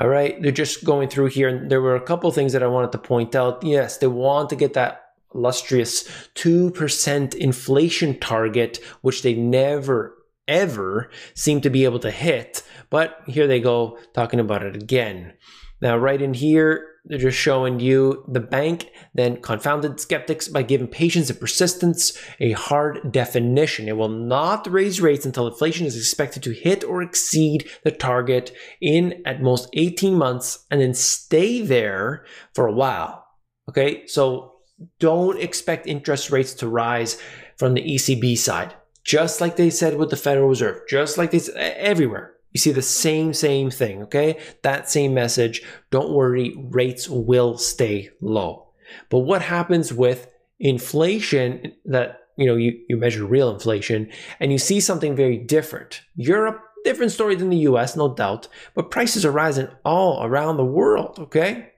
All 0.00 0.08
right, 0.08 0.40
they're 0.40 0.52
just 0.52 0.84
going 0.84 1.08
through 1.08 1.26
here, 1.26 1.48
and 1.48 1.70
there 1.70 1.82
were 1.82 1.96
a 1.96 2.00
couple 2.00 2.30
things 2.30 2.52
that 2.52 2.62
I 2.62 2.68
wanted 2.68 2.92
to 2.92 2.98
point 2.98 3.34
out. 3.34 3.64
Yes, 3.64 3.98
they 3.98 4.06
want 4.06 4.50
to 4.50 4.56
get 4.56 4.74
that 4.74 5.06
illustrious 5.34 6.08
2% 6.36 7.34
inflation 7.34 8.18
target, 8.18 8.78
which 9.02 9.22
they 9.22 9.34
never 9.34 10.14
ever 10.48 11.10
seem 11.34 11.60
to 11.60 11.70
be 11.70 11.84
able 11.84 11.98
to 12.00 12.10
hit. 12.10 12.62
But 12.90 13.20
here 13.26 13.46
they 13.46 13.60
go 13.60 13.98
talking 14.14 14.40
about 14.40 14.62
it 14.62 14.74
again. 14.74 15.34
Now, 15.80 15.96
right 15.96 16.20
in 16.20 16.34
here, 16.34 16.86
they're 17.08 17.18
just 17.18 17.38
showing 17.38 17.80
you 17.80 18.24
the 18.28 18.40
bank 18.40 18.90
then 19.14 19.40
confounded 19.40 19.98
skeptics 19.98 20.46
by 20.46 20.62
giving 20.62 20.86
patience 20.86 21.30
and 21.30 21.40
persistence 21.40 22.16
a 22.38 22.52
hard 22.52 23.10
definition. 23.10 23.88
It 23.88 23.96
will 23.96 24.08
not 24.08 24.70
raise 24.70 25.00
rates 25.00 25.24
until 25.24 25.48
inflation 25.48 25.86
is 25.86 25.96
expected 25.96 26.42
to 26.44 26.52
hit 26.52 26.84
or 26.84 27.02
exceed 27.02 27.68
the 27.82 27.90
target 27.90 28.54
in 28.80 29.22
at 29.24 29.42
most 29.42 29.68
18 29.72 30.14
months 30.14 30.66
and 30.70 30.80
then 30.80 30.94
stay 30.94 31.62
there 31.62 32.24
for 32.54 32.66
a 32.66 32.72
while. 32.72 33.24
Okay, 33.68 34.06
so 34.06 34.56
don't 35.00 35.40
expect 35.40 35.86
interest 35.86 36.30
rates 36.30 36.54
to 36.54 36.68
rise 36.68 37.20
from 37.56 37.74
the 37.74 37.82
ECB 37.82 38.36
side, 38.38 38.74
just 39.04 39.40
like 39.40 39.56
they 39.56 39.70
said 39.70 39.96
with 39.96 40.10
the 40.10 40.16
Federal 40.16 40.48
Reserve, 40.48 40.82
just 40.88 41.18
like 41.18 41.30
they 41.30 41.38
said 41.38 41.56
everywhere. 41.76 42.34
You 42.52 42.60
see 42.60 42.72
the 42.72 42.82
same, 42.82 43.32
same 43.32 43.70
thing, 43.70 44.02
okay? 44.04 44.38
That 44.62 44.88
same 44.88 45.14
message. 45.14 45.62
Don't 45.90 46.12
worry, 46.12 46.54
rates 46.56 47.08
will 47.08 47.58
stay 47.58 48.10
low. 48.20 48.68
But 49.10 49.20
what 49.20 49.42
happens 49.42 49.92
with 49.92 50.28
inflation 50.58 51.72
that, 51.84 52.20
you 52.36 52.46
know, 52.46 52.56
you, 52.56 52.78
you 52.88 52.96
measure 52.96 53.24
real 53.24 53.50
inflation 53.50 54.10
and 54.40 54.50
you 54.50 54.58
see 54.58 54.80
something 54.80 55.14
very 55.14 55.36
different. 55.36 56.02
Europe, 56.16 56.62
different 56.84 57.12
story 57.12 57.34
than 57.34 57.50
the 57.50 57.58
US, 57.58 57.96
no 57.96 58.14
doubt, 58.14 58.48
but 58.74 58.90
prices 58.90 59.24
are 59.24 59.30
rising 59.30 59.68
all 59.84 60.24
around 60.24 60.56
the 60.56 60.64
world, 60.64 61.18
okay? 61.18 61.72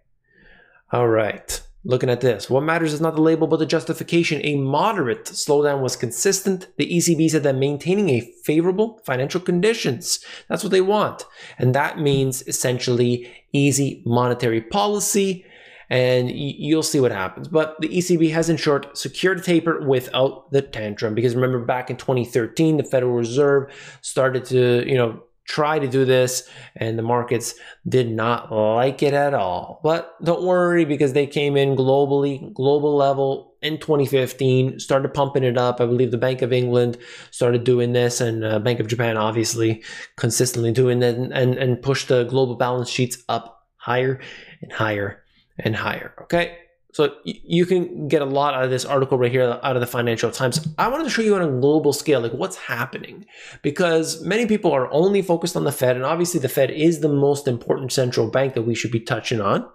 All 0.93 1.09
right. 1.09 1.61
Looking 1.83 2.11
at 2.11 2.21
this, 2.21 2.51
what 2.51 2.63
matters 2.63 2.93
is 2.93 3.01
not 3.01 3.15
the 3.15 3.23
label 3.23 3.47
but 3.47 3.57
the 3.57 3.65
justification. 3.65 4.45
A 4.45 4.57
moderate 4.57 5.25
slowdown 5.25 5.81
was 5.81 5.97
consistent. 5.97 6.69
The 6.77 6.87
ECB 6.87 7.31
said 7.31 7.43
that 7.45 7.57
maintaining 7.57 8.11
a 8.11 8.21
favorable 8.45 9.01
financial 9.07 9.41
conditions, 9.41 10.23
that's 10.47 10.63
what 10.63 10.73
they 10.73 10.83
want. 10.83 11.25
And 11.59 11.75
that 11.75 11.99
means 11.99 12.43
essentially 12.47 13.31
easy 13.55 14.03
monetary 14.05 14.61
policy. 14.61 15.47
And 15.89 16.31
you'll 16.31 16.85
see 16.85 17.01
what 17.01 17.13
happens. 17.13 17.49
But 17.49 17.77
the 17.81 17.89
ECB 17.89 18.31
has, 18.33 18.49
in 18.49 18.59
short, 18.59 18.97
secured 18.97 19.43
taper 19.43 19.85
without 19.85 20.53
the 20.53 20.63
tantrum. 20.63 21.15
Because 21.15 21.35
remember, 21.35 21.59
back 21.65 21.91
in 21.91 21.97
2013, 21.97 22.77
the 22.77 22.85
Federal 22.85 23.13
Reserve 23.13 23.73
started 24.01 24.45
to, 24.45 24.89
you 24.89 24.97
know, 24.97 25.25
try 25.51 25.81
to 25.81 25.89
do 25.89 26.05
this 26.05 26.49
and 26.77 26.97
the 26.97 27.03
markets 27.03 27.55
did 27.89 28.09
not 28.09 28.53
like 28.53 29.03
it 29.03 29.13
at 29.13 29.35
all. 29.35 29.81
But 29.83 30.15
don't 30.23 30.45
worry 30.45 30.85
because 30.85 31.13
they 31.13 31.27
came 31.27 31.57
in 31.57 31.75
globally, 31.75 32.55
global 32.55 32.97
level 32.97 33.55
in 33.61 33.79
2015, 33.79 34.79
started 34.79 35.13
pumping 35.13 35.43
it 35.43 35.59
up. 35.59 35.81
I 35.81 35.87
believe 35.87 36.13
the 36.13 36.19
Bank 36.19 36.41
of 36.43 36.53
England 36.53 36.99
started 37.33 37.65
doing 37.65 37.93
this 37.93 38.21
and 38.21 38.45
uh, 38.45 38.61
Bank 38.61 38.79
of 38.79 38.87
Japan 38.87 39.17
obviously 39.17 39.83
consistently 40.17 40.71
doing 40.71 41.03
it 41.03 41.17
and, 41.17 41.33
and, 41.33 41.55
and 41.55 41.83
pushed 41.83 42.07
the 42.07 42.25
global 42.25 42.55
balance 42.55 42.89
sheets 42.89 43.19
up 43.29 43.67
higher 43.75 44.21
and 44.63 44.73
higher 44.73 45.25
and 45.59 45.75
higher. 45.75 46.15
Okay. 46.23 46.59
So 46.93 47.15
you 47.25 47.67
can 47.67 48.09
get 48.09 48.21
a 48.21 48.25
lot 48.25 48.55
out 48.55 48.65
of 48.65 48.71
this 48.71 48.85
article 48.85 49.17
right 49.17 49.31
here 49.31 49.61
out 49.63 49.77
of 49.77 49.81
the 49.81 49.87
Financial 49.87 50.31
Times. 50.31 50.67
I 50.77 50.89
wanted 50.89 51.05
to 51.05 51.11
show 51.11 51.23
you 51.23 51.37
on 51.37 51.43
a 51.43 51.61
global 51.61 51.93
scale, 51.93 52.21
like 52.21 52.33
what's 52.33 52.57
happening, 52.57 53.27
because 53.63 54.23
many 54.25 54.47
people 54.47 54.73
are 54.73 54.93
only 54.93 55.23
focused 55.23 55.57
on 55.57 55.65
the 55.65 55.73
Fed, 55.73 55.95
and 55.97 56.05
obviously 56.05 56.41
the 56.41 56.49
Fed 56.49 56.71
is 56.71 57.01
the 57.01 57.09
most 57.09 57.47
important 57.47 57.93
central 57.93 58.29
bank 58.29 58.55
that 58.55 58.63
we 58.63 58.75
should 58.75 58.91
be 58.91 59.01
touching 59.01 59.41
on. 59.41 59.69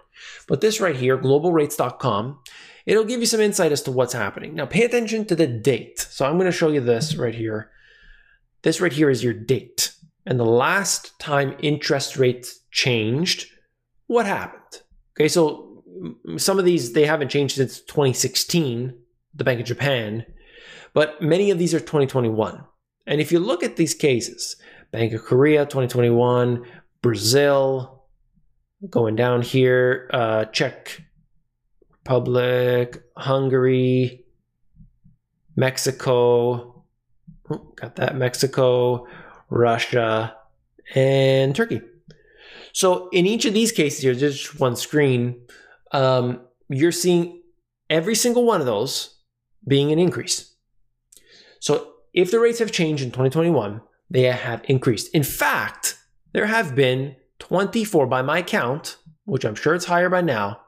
But 0.46 0.60
this 0.60 0.80
right 0.80 0.96
here, 0.96 1.16
globalrates.com, 1.16 2.38
it'll 2.84 3.04
give 3.04 3.20
you 3.20 3.26
some 3.26 3.40
insight 3.40 3.72
as 3.72 3.82
to 3.82 3.92
what's 3.92 4.12
happening. 4.12 4.54
Now, 4.54 4.66
pay 4.66 4.84
attention 4.84 5.24
to 5.26 5.34
the 5.34 5.46
date. 5.46 5.98
So 5.98 6.26
I'm 6.26 6.36
going 6.36 6.46
to 6.46 6.52
show 6.52 6.68
you 6.68 6.80
this 6.80 7.16
right 7.16 7.34
here. 7.34 7.70
This 8.62 8.80
right 8.80 8.92
here 8.92 9.10
is 9.10 9.24
your 9.24 9.32
date, 9.32 9.92
and 10.26 10.38
the 10.38 10.44
last 10.44 11.18
time 11.18 11.56
interest 11.60 12.16
rates 12.18 12.60
changed, 12.70 13.46
what 14.06 14.26
happened? 14.26 14.82
Okay, 15.14 15.28
so 15.28 15.75
some 16.36 16.58
of 16.58 16.64
these 16.64 16.92
they 16.92 17.06
haven't 17.06 17.30
changed 17.30 17.56
since 17.56 17.80
2016 17.80 18.94
the 19.34 19.44
Bank 19.44 19.60
of 19.60 19.66
Japan, 19.66 20.24
but 20.94 21.20
many 21.20 21.50
of 21.50 21.58
these 21.58 21.74
are 21.74 21.80
2021. 21.80 22.64
And 23.06 23.20
if 23.20 23.30
you 23.30 23.38
look 23.38 23.62
at 23.62 23.76
these 23.76 23.94
cases, 23.94 24.56
Bank 24.90 25.12
of 25.12 25.22
Korea 25.22 25.64
2021, 25.64 26.64
Brazil, 27.02 28.04
going 28.88 29.14
down 29.14 29.42
here, 29.42 30.08
uh, 30.12 30.46
Czech 30.46 31.02
Republic, 32.04 33.02
Hungary, 33.16 34.24
Mexico, 35.56 36.84
oh, 37.50 37.72
got 37.76 37.96
that, 37.96 38.16
Mexico, 38.16 39.06
Russia, 39.50 40.36
and 40.94 41.54
Turkey. 41.54 41.80
So 42.72 43.08
in 43.10 43.26
each 43.26 43.44
of 43.44 43.54
these 43.54 43.72
cases 43.72 44.02
here, 44.02 44.14
just 44.14 44.60
one 44.60 44.76
screen, 44.76 45.40
um, 45.92 46.40
you're 46.68 46.92
seeing 46.92 47.42
every 47.88 48.14
single 48.14 48.44
one 48.44 48.60
of 48.60 48.66
those 48.66 49.16
being 49.66 49.92
an 49.92 49.98
increase. 49.98 50.54
So 51.60 51.92
if 52.12 52.30
the 52.30 52.40
rates 52.40 52.58
have 52.58 52.72
changed 52.72 53.02
in 53.02 53.10
2021, 53.10 53.80
they 54.10 54.22
have 54.22 54.62
increased. 54.64 55.14
In 55.14 55.22
fact, 55.22 55.98
there 56.32 56.46
have 56.46 56.74
been 56.74 57.16
24 57.38 58.06
by 58.06 58.22
my 58.22 58.42
count, 58.42 58.96
which 59.24 59.44
I'm 59.44 59.54
sure 59.54 59.74
it's 59.74 59.86
higher 59.86 60.08
by 60.08 60.20
now, 60.20 60.60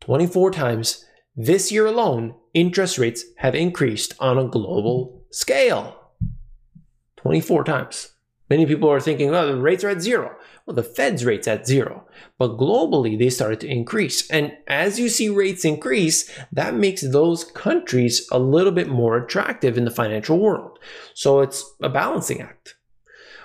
24 0.00 0.50
times 0.52 1.04
this 1.36 1.70
year 1.70 1.86
alone, 1.86 2.34
interest 2.54 2.98
rates 2.98 3.24
have 3.38 3.54
increased 3.54 4.14
on 4.18 4.38
a 4.38 4.48
global 4.48 5.24
scale. 5.30 5.96
24 7.16 7.64
times. 7.64 8.12
Many 8.50 8.66
people 8.66 8.90
are 8.90 9.00
thinking, 9.00 9.30
well, 9.30 9.46
the 9.46 9.56
rates 9.56 9.84
are 9.84 9.90
at 9.90 10.02
zero. 10.02 10.36
Well, 10.66 10.74
the 10.74 10.82
Fed's 10.82 11.24
rates 11.24 11.46
at 11.46 11.68
zero. 11.68 12.04
But 12.36 12.58
globally, 12.58 13.16
they 13.16 13.30
started 13.30 13.60
to 13.60 13.68
increase. 13.68 14.28
And 14.28 14.56
as 14.66 14.98
you 14.98 15.08
see 15.08 15.28
rates 15.28 15.64
increase, 15.64 16.28
that 16.50 16.74
makes 16.74 17.02
those 17.02 17.44
countries 17.44 18.26
a 18.32 18.40
little 18.40 18.72
bit 18.72 18.88
more 18.88 19.16
attractive 19.16 19.78
in 19.78 19.84
the 19.84 19.90
financial 19.90 20.38
world. 20.38 20.80
So 21.14 21.40
it's 21.40 21.64
a 21.80 21.88
balancing 21.88 22.42
act. 22.42 22.74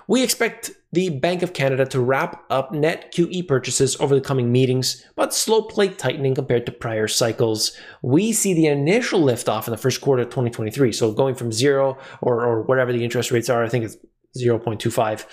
We 0.07 0.23
expect 0.23 0.71
the 0.91 1.09
Bank 1.09 1.41
of 1.41 1.53
Canada 1.53 1.85
to 1.87 1.99
wrap 1.99 2.43
up 2.49 2.71
net 2.71 3.13
QE 3.13 3.47
purchases 3.47 3.99
over 3.99 4.15
the 4.15 4.21
coming 4.21 4.51
meetings, 4.51 5.03
but 5.15 5.33
slow 5.33 5.63
plate 5.63 5.97
tightening 5.97 6.35
compared 6.35 6.65
to 6.67 6.71
prior 6.71 7.07
cycles. 7.07 7.75
We 8.01 8.31
see 8.31 8.53
the 8.53 8.67
initial 8.67 9.21
liftoff 9.21 9.67
in 9.67 9.71
the 9.71 9.77
first 9.77 10.01
quarter 10.01 10.23
of 10.23 10.29
2023, 10.29 10.91
so 10.91 11.11
going 11.11 11.35
from 11.35 11.51
zero 11.51 11.97
or, 12.21 12.45
or 12.45 12.61
whatever 12.61 12.93
the 12.93 13.03
interest 13.03 13.31
rates 13.31 13.49
are, 13.49 13.63
I 13.63 13.69
think 13.69 13.85
it's 13.85 13.97
0.25 14.35 15.25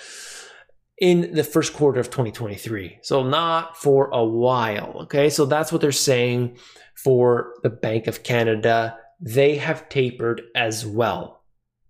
in 0.99 1.33
the 1.33 1.43
first 1.43 1.73
quarter 1.73 1.99
of 1.99 2.09
2023. 2.09 2.99
So 3.01 3.23
not 3.23 3.77
for 3.77 4.09
a 4.11 4.23
while. 4.23 5.01
Okay. 5.03 5.29
So 5.29 5.45
that's 5.45 5.71
what 5.71 5.81
they're 5.81 5.91
saying 5.91 6.57
for 6.95 7.53
the 7.63 7.69
Bank 7.69 8.07
of 8.07 8.23
Canada. 8.23 8.97
They 9.19 9.57
have 9.57 9.89
tapered 9.89 10.41
as 10.55 10.85
well. 10.85 11.43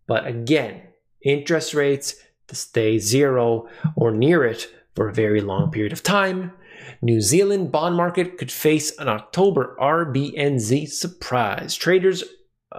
But 0.08 0.27
again, 0.27 0.82
interest 1.24 1.74
rates 1.74 2.15
to 2.48 2.55
stay 2.55 2.98
zero 3.00 3.67
or 3.96 4.12
near 4.12 4.43
it 4.43 4.67
for 4.96 5.10
a 5.10 5.13
very 5.13 5.41
long 5.41 5.72
period 5.72 5.93
of 5.93 6.03
time. 6.03 6.53
New 7.01 7.22
Zealand 7.22 7.72
bond 7.72 7.96
market 7.96 8.38
could 8.38 8.51
face 8.51 8.98
an 8.98 9.08
October 9.08 9.75
RBNZ 9.79 10.88
surprise. 10.89 11.75
Traders 11.75 12.24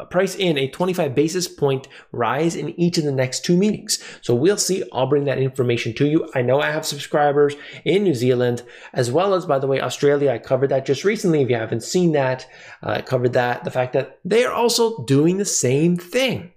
price 0.06 0.34
in 0.34 0.58
a 0.58 0.68
25 0.68 1.14
basis 1.14 1.46
point 1.46 1.88
rise 2.12 2.56
in 2.56 2.78
each 2.80 2.98
of 2.98 3.04
the 3.04 3.12
next 3.12 3.44
two 3.44 3.56
meetings. 3.56 4.02
So 4.22 4.34
we'll 4.34 4.56
see. 4.56 4.82
I'll 4.92 5.06
bring 5.06 5.24
that 5.24 5.38
information 5.38 5.94
to 5.94 6.06
you. 6.06 6.28
I 6.34 6.42
know 6.42 6.60
I 6.60 6.70
have 6.70 6.86
subscribers 6.86 7.54
in 7.84 8.02
New 8.02 8.14
Zealand 8.14 8.62
as 8.92 9.10
well 9.10 9.34
as, 9.34 9.46
by 9.46 9.58
the 9.58 9.66
way, 9.66 9.80
Australia. 9.80 10.32
I 10.32 10.38
covered 10.38 10.70
that 10.70 10.86
just 10.86 11.04
recently. 11.04 11.42
If 11.42 11.50
you 11.50 11.56
haven't 11.56 11.82
seen 11.82 12.12
that, 12.12 12.46
uh, 12.82 12.90
I 12.90 13.02
covered 13.02 13.34
that. 13.34 13.64
The 13.64 13.70
fact 13.70 13.92
that 13.92 14.18
they 14.24 14.44
are 14.44 14.52
also 14.52 15.04
doing 15.04 15.38
the 15.38 15.44
same 15.44 15.96
thing. 15.96 16.52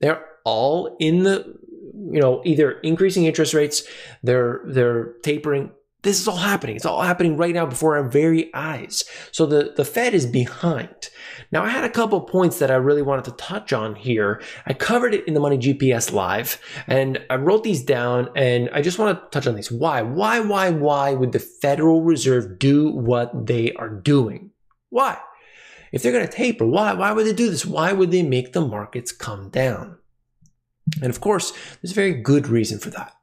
They're 0.00 0.24
all 0.44 0.96
in 0.98 1.22
the, 1.22 1.54
you 1.94 2.20
know, 2.20 2.42
either 2.44 2.72
increasing 2.80 3.26
interest 3.26 3.54
rates, 3.54 3.84
they're 4.22 4.60
they're 4.66 5.12
tapering 5.22 5.70
this 6.02 6.20
is 6.20 6.26
all 6.26 6.36
happening. 6.36 6.76
It's 6.76 6.84
all 6.84 7.02
happening 7.02 7.36
right 7.36 7.54
now 7.54 7.64
before 7.64 7.96
our 7.96 8.08
very 8.08 8.52
eyes. 8.54 9.04
So 9.30 9.46
the, 9.46 9.72
the 9.76 9.84
Fed 9.84 10.14
is 10.14 10.26
behind. 10.26 11.10
Now, 11.52 11.62
I 11.62 11.68
had 11.68 11.84
a 11.84 11.90
couple 11.90 12.20
points 12.22 12.58
that 12.58 12.70
I 12.70 12.74
really 12.74 13.02
wanted 13.02 13.24
to 13.26 13.32
touch 13.32 13.72
on 13.72 13.94
here. 13.94 14.42
I 14.66 14.74
covered 14.74 15.14
it 15.14 15.26
in 15.28 15.34
the 15.34 15.40
Money 15.40 15.58
GPS 15.58 16.12
Live, 16.12 16.60
and 16.86 17.20
I 17.30 17.36
wrote 17.36 17.62
these 17.62 17.82
down, 17.82 18.30
and 18.34 18.68
I 18.72 18.82
just 18.82 18.98
want 18.98 19.18
to 19.18 19.28
touch 19.30 19.46
on 19.46 19.54
these. 19.54 19.70
Why? 19.70 20.02
Why, 20.02 20.40
why, 20.40 20.70
why 20.70 21.14
would 21.14 21.32
the 21.32 21.38
Federal 21.38 22.02
Reserve 22.02 22.58
do 22.58 22.90
what 22.90 23.46
they 23.46 23.72
are 23.74 23.90
doing? 23.90 24.50
Why? 24.90 25.18
If 25.92 26.02
they're 26.02 26.12
going 26.12 26.26
to 26.26 26.32
taper, 26.32 26.66
why? 26.66 26.94
Why 26.94 27.12
would 27.12 27.26
they 27.26 27.32
do 27.32 27.50
this? 27.50 27.66
Why 27.66 27.92
would 27.92 28.10
they 28.10 28.22
make 28.22 28.52
the 28.52 28.62
markets 28.62 29.12
come 29.12 29.50
down? 29.50 29.98
And 31.00 31.10
of 31.10 31.20
course, 31.20 31.52
there's 31.80 31.92
a 31.92 31.94
very 31.94 32.14
good 32.14 32.48
reason 32.48 32.78
for 32.78 32.90
that. 32.90 33.14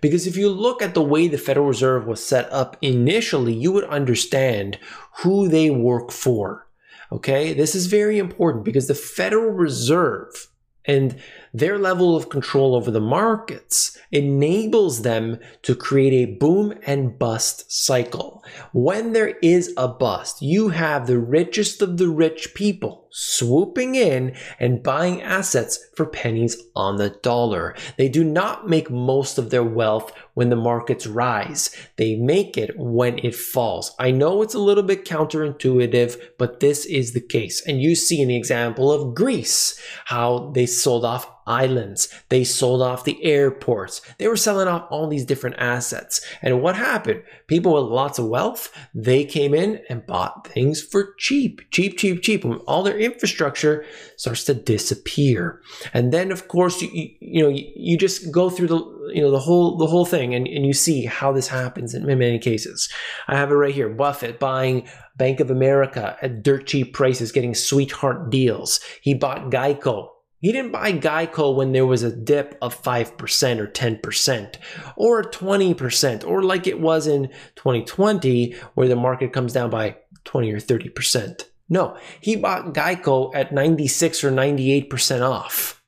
Because 0.00 0.26
if 0.26 0.36
you 0.36 0.48
look 0.48 0.82
at 0.82 0.94
the 0.94 1.02
way 1.02 1.28
the 1.28 1.38
Federal 1.38 1.66
Reserve 1.66 2.06
was 2.06 2.24
set 2.24 2.50
up 2.52 2.76
initially, 2.82 3.52
you 3.52 3.72
would 3.72 3.84
understand 3.84 4.78
who 5.18 5.48
they 5.48 5.70
work 5.70 6.10
for. 6.10 6.66
Okay, 7.10 7.52
this 7.52 7.74
is 7.74 7.86
very 7.86 8.18
important 8.18 8.64
because 8.64 8.88
the 8.88 8.94
Federal 8.94 9.50
Reserve 9.50 10.48
and 10.84 11.20
their 11.54 11.78
level 11.78 12.16
of 12.16 12.28
control 12.28 12.74
over 12.74 12.90
the 12.90 13.00
markets 13.00 13.96
enables 14.10 15.02
them 15.02 15.38
to 15.62 15.74
create 15.74 16.12
a 16.12 16.34
boom 16.34 16.74
and 16.86 17.18
bust 17.18 17.70
cycle. 17.70 18.42
When 18.72 19.12
there 19.12 19.36
is 19.42 19.72
a 19.76 19.86
bust, 19.88 20.42
you 20.42 20.70
have 20.70 21.06
the 21.06 21.18
richest 21.18 21.82
of 21.82 21.98
the 21.98 22.08
rich 22.08 22.54
people 22.54 23.01
swooping 23.12 23.94
in 23.94 24.34
and 24.58 24.82
buying 24.82 25.22
assets 25.22 25.78
for 25.94 26.06
pennies 26.06 26.56
on 26.74 26.96
the 26.96 27.10
dollar. 27.22 27.76
They 27.98 28.08
do 28.08 28.24
not 28.24 28.68
make 28.68 28.90
most 28.90 29.38
of 29.38 29.50
their 29.50 29.62
wealth 29.62 30.12
when 30.34 30.48
the 30.48 30.56
markets 30.56 31.06
rise. 31.06 31.74
They 31.96 32.16
make 32.16 32.56
it 32.56 32.78
when 32.78 33.18
it 33.18 33.34
falls. 33.34 33.94
I 33.98 34.10
know 34.10 34.42
it's 34.42 34.54
a 34.54 34.58
little 34.58 34.82
bit 34.82 35.04
counterintuitive, 35.04 36.20
but 36.38 36.60
this 36.60 36.86
is 36.86 37.12
the 37.12 37.20
case. 37.20 37.64
And 37.66 37.82
you 37.82 37.94
see 37.94 38.22
an 38.22 38.30
example 38.30 38.90
of 38.90 39.14
Greece, 39.14 39.78
how 40.06 40.50
they 40.54 40.66
sold 40.66 41.04
off 41.04 41.30
islands. 41.46 42.08
They 42.28 42.44
sold 42.44 42.82
off 42.82 43.04
the 43.04 43.22
airports. 43.24 44.00
They 44.18 44.28
were 44.28 44.36
selling 44.36 44.68
off 44.68 44.86
all 44.90 45.08
these 45.08 45.24
different 45.24 45.56
assets. 45.58 46.24
And 46.40 46.62
what 46.62 46.76
happened? 46.76 47.22
People 47.46 47.74
with 47.74 47.92
lots 47.92 48.18
of 48.18 48.28
wealth, 48.28 48.72
they 48.94 49.24
came 49.24 49.54
in 49.54 49.82
and 49.88 50.06
bought 50.06 50.46
things 50.46 50.82
for 50.82 51.14
cheap, 51.18 51.70
cheap, 51.70 51.98
cheap, 51.98 52.22
cheap. 52.22 52.44
All 52.66 52.82
their 52.82 52.98
infrastructure 53.02 53.84
starts 54.16 54.44
to 54.44 54.54
disappear. 54.54 55.60
And 55.92 56.12
then 56.12 56.30
of 56.32 56.48
course, 56.48 56.80
you, 56.80 56.88
you, 56.92 57.08
you 57.20 57.42
know, 57.42 57.48
you, 57.48 57.70
you, 57.74 57.98
just 57.98 58.30
go 58.32 58.50
through 58.50 58.68
the, 58.68 59.10
you 59.14 59.20
know, 59.20 59.30
the 59.30 59.38
whole, 59.38 59.76
the 59.76 59.86
whole 59.86 60.04
thing 60.04 60.34
and, 60.34 60.46
and 60.46 60.66
you 60.66 60.72
see 60.72 61.04
how 61.04 61.32
this 61.32 61.48
happens 61.48 61.94
in 61.94 62.06
many 62.06 62.38
cases. 62.38 62.88
I 63.28 63.36
have 63.36 63.50
it 63.50 63.54
right 63.54 63.74
here. 63.74 63.88
Buffett 63.88 64.38
buying 64.38 64.88
Bank 65.16 65.40
of 65.40 65.50
America 65.50 66.16
at 66.22 66.42
dirt 66.42 66.66
cheap 66.66 66.94
prices, 66.94 67.32
getting 67.32 67.54
sweetheart 67.54 68.30
deals. 68.30 68.80
He 69.02 69.14
bought 69.14 69.50
Geico 69.50 70.08
he 70.42 70.50
didn't 70.50 70.72
buy 70.72 70.92
Geico 70.92 71.54
when 71.54 71.70
there 71.70 71.86
was 71.86 72.02
a 72.02 72.14
dip 72.14 72.58
of 72.60 72.82
5% 72.82 73.58
or 73.58 73.66
10% 73.68 74.56
or 74.96 75.22
20% 75.22 76.26
or 76.26 76.42
like 76.42 76.66
it 76.66 76.80
was 76.80 77.06
in 77.06 77.28
2020 77.54 78.56
where 78.74 78.88
the 78.88 78.96
market 78.96 79.32
comes 79.32 79.52
down 79.52 79.70
by 79.70 79.96
20 80.24 80.52
or 80.52 80.58
30%. 80.58 81.44
No, 81.72 81.96
he 82.20 82.36
bought 82.36 82.74
Geico 82.74 83.34
at 83.34 83.52
96 83.52 84.24
or 84.24 84.30
98% 84.30 85.28
off. 85.28 85.82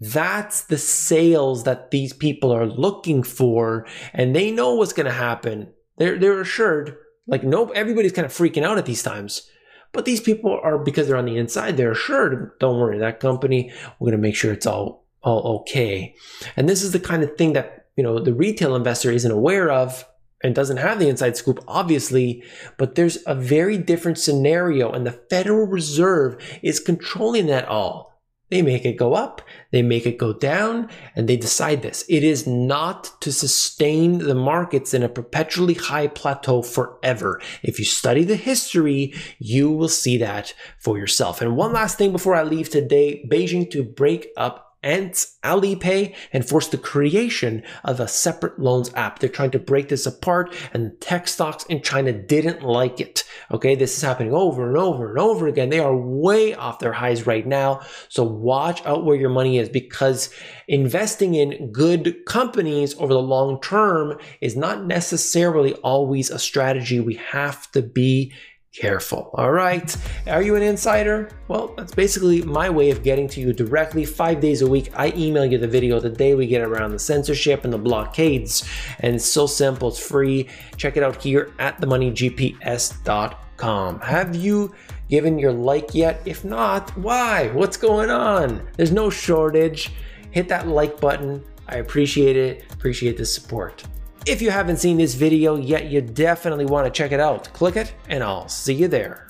That's 0.00 0.62
the 0.62 0.78
sales 0.78 1.64
that 1.64 1.90
these 1.90 2.12
people 2.12 2.52
are 2.52 2.66
looking 2.66 3.24
for 3.24 3.84
and 4.12 4.34
they 4.34 4.52
know 4.52 4.74
what's 4.74 4.92
going 4.92 5.06
to 5.06 5.12
happen. 5.12 5.72
They're 5.96 6.16
they're 6.16 6.40
assured 6.40 6.96
like 7.26 7.42
no 7.42 7.70
everybody's 7.70 8.12
kind 8.12 8.24
of 8.24 8.32
freaking 8.32 8.62
out 8.62 8.78
at 8.78 8.86
these 8.86 9.02
times 9.02 9.50
but 9.92 10.04
these 10.04 10.20
people 10.20 10.60
are 10.62 10.78
because 10.78 11.08
they're 11.08 11.16
on 11.16 11.24
the 11.24 11.38
inside, 11.38 11.76
they're 11.76 11.92
assured, 11.92 12.58
don't 12.60 12.78
worry, 12.78 12.98
that 12.98 13.20
company, 13.20 13.72
we're 13.98 14.10
going 14.10 14.20
to 14.20 14.28
make 14.28 14.36
sure 14.36 14.52
it's 14.52 14.66
all 14.66 15.06
all 15.22 15.60
okay. 15.60 16.14
And 16.56 16.68
this 16.68 16.82
is 16.82 16.92
the 16.92 17.00
kind 17.00 17.22
of 17.22 17.36
thing 17.36 17.54
that, 17.54 17.86
you 17.96 18.04
know, 18.04 18.20
the 18.20 18.32
retail 18.32 18.76
investor 18.76 19.10
isn't 19.10 19.30
aware 19.30 19.70
of 19.70 20.04
and 20.42 20.54
doesn't 20.54 20.76
have 20.76 20.98
the 20.98 21.08
inside 21.08 21.36
scoop, 21.36 21.62
obviously, 21.66 22.42
but 22.76 22.94
there's 22.94 23.18
a 23.26 23.34
very 23.34 23.78
different 23.78 24.18
scenario, 24.18 24.92
and 24.92 25.06
the 25.06 25.20
Federal 25.30 25.66
Reserve 25.66 26.36
is 26.62 26.80
controlling 26.80 27.46
that 27.46 27.66
all. 27.66 28.08
They 28.50 28.62
make 28.62 28.86
it 28.86 28.96
go 28.96 29.12
up, 29.12 29.42
they 29.72 29.82
make 29.82 30.06
it 30.06 30.16
go 30.16 30.32
down, 30.32 30.88
and 31.14 31.28
they 31.28 31.36
decide 31.36 31.82
this. 31.82 32.04
It 32.08 32.24
is 32.24 32.46
not 32.46 33.20
to 33.20 33.30
sustain 33.30 34.18
the 34.18 34.34
markets 34.34 34.94
in 34.94 35.02
a 35.02 35.08
perpetually 35.08 35.74
high 35.74 36.06
plateau 36.06 36.62
forever. 36.62 37.42
If 37.62 37.78
you 37.78 37.84
study 37.84 38.24
the 38.24 38.36
history, 38.36 39.12
you 39.38 39.70
will 39.70 39.88
see 39.88 40.16
that 40.18 40.54
for 40.78 40.96
yourself. 40.96 41.42
And 41.42 41.56
one 41.56 41.74
last 41.74 41.98
thing 41.98 42.10
before 42.10 42.34
I 42.34 42.42
leave 42.42 42.70
today 42.70 43.22
Beijing 43.30 43.70
to 43.72 43.84
break 43.84 44.28
up 44.36 44.67
Ant 44.82 45.26
Alipay 45.42 46.14
and 46.32 46.48
forced 46.48 46.70
the 46.70 46.78
creation 46.78 47.62
of 47.84 47.98
a 47.98 48.08
separate 48.08 48.58
loans 48.58 48.92
app. 48.94 49.18
They're 49.18 49.28
trying 49.28 49.50
to 49.52 49.58
break 49.58 49.88
this 49.88 50.06
apart 50.06 50.54
and 50.72 51.00
tech 51.00 51.26
stocks 51.26 51.64
in 51.64 51.82
China 51.82 52.12
didn't 52.12 52.62
like 52.62 53.00
it. 53.00 53.24
Okay, 53.50 53.74
this 53.74 53.96
is 53.96 54.02
happening 54.02 54.32
over 54.32 54.68
and 54.68 54.76
over 54.76 55.10
and 55.10 55.18
over 55.18 55.48
again. 55.48 55.70
They 55.70 55.80
are 55.80 55.96
way 55.96 56.54
off 56.54 56.78
their 56.78 56.92
highs 56.92 57.26
right 57.26 57.46
now. 57.46 57.80
So 58.08 58.22
watch 58.22 58.84
out 58.86 59.04
where 59.04 59.16
your 59.16 59.30
money 59.30 59.58
is 59.58 59.68
because 59.68 60.32
investing 60.68 61.34
in 61.34 61.72
good 61.72 62.24
companies 62.26 62.94
over 62.98 63.12
the 63.12 63.20
long 63.20 63.60
term 63.60 64.18
is 64.40 64.56
not 64.56 64.84
necessarily 64.84 65.74
always 65.74 66.30
a 66.30 66.38
strategy. 66.38 67.00
We 67.00 67.14
have 67.14 67.70
to 67.72 67.82
be 67.82 68.32
careful. 68.78 69.30
All 69.34 69.50
right. 69.50 69.94
Are 70.26 70.42
you 70.42 70.56
an 70.56 70.62
insider? 70.62 71.30
Well, 71.48 71.74
that's 71.76 71.94
basically 71.94 72.42
my 72.42 72.70
way 72.70 72.90
of 72.90 73.02
getting 73.02 73.28
to 73.28 73.40
you 73.40 73.52
directly. 73.52 74.04
Five 74.04 74.40
days 74.40 74.62
a 74.62 74.66
week, 74.66 74.90
I 74.94 75.12
email 75.16 75.44
you 75.44 75.58
the 75.58 75.68
video 75.68 76.00
the 76.00 76.10
day 76.10 76.34
we 76.34 76.46
get 76.46 76.62
around 76.62 76.92
the 76.92 76.98
censorship 76.98 77.64
and 77.64 77.72
the 77.72 77.78
blockades. 77.78 78.68
And 79.00 79.16
it's 79.16 79.24
so 79.24 79.46
simple, 79.46 79.88
it's 79.88 79.98
free. 79.98 80.48
Check 80.76 80.96
it 80.96 81.02
out 81.02 81.22
here 81.22 81.52
at 81.58 81.80
themoneygps.com. 81.80 84.00
Have 84.00 84.36
you 84.36 84.74
given 85.08 85.38
your 85.38 85.52
like 85.52 85.94
yet? 85.94 86.20
If 86.24 86.44
not, 86.44 86.96
why? 86.96 87.48
What's 87.48 87.76
going 87.76 88.10
on? 88.10 88.66
There's 88.76 88.92
no 88.92 89.10
shortage. 89.10 89.90
Hit 90.30 90.48
that 90.48 90.68
like 90.68 91.00
button. 91.00 91.42
I 91.66 91.78
appreciate 91.78 92.36
it. 92.36 92.64
Appreciate 92.72 93.16
the 93.16 93.26
support. 93.26 93.82
If 94.28 94.42
you 94.42 94.50
haven't 94.50 94.76
seen 94.76 94.98
this 94.98 95.14
video 95.14 95.56
yet, 95.56 95.86
you 95.86 96.02
definitely 96.02 96.66
want 96.66 96.84
to 96.84 96.90
check 96.90 97.12
it 97.12 97.18
out. 97.18 97.50
Click 97.54 97.76
it, 97.76 97.94
and 98.10 98.22
I'll 98.22 98.46
see 98.46 98.74
you 98.74 98.86
there. 98.86 99.27